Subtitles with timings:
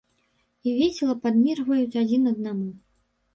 [0.71, 2.69] І весела падміргваюць адзін аднаму.